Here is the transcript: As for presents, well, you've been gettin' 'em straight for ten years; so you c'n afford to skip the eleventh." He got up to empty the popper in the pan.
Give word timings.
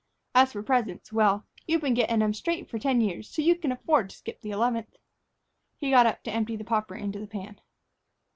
As 0.33 0.53
for 0.53 0.63
presents, 0.63 1.13
well, 1.13 1.45
you've 1.67 1.81
been 1.83 1.93
gettin' 1.93 2.23
'em 2.23 2.33
straight 2.33 2.67
for 2.67 2.79
ten 2.79 3.01
years; 3.01 3.29
so 3.29 3.43
you 3.43 3.53
c'n 3.53 3.71
afford 3.71 4.09
to 4.09 4.15
skip 4.15 4.41
the 4.41 4.49
eleventh." 4.49 4.95
He 5.77 5.91
got 5.91 6.07
up 6.07 6.23
to 6.23 6.31
empty 6.31 6.55
the 6.55 6.63
popper 6.63 6.95
in 6.95 7.11
the 7.11 7.27
pan. 7.27 7.61